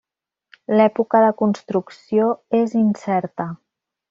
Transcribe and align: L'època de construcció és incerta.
L'època 0.79 1.21
de 1.25 1.29
construcció 1.41 2.31
és 2.63 2.75
incerta. 2.83 3.51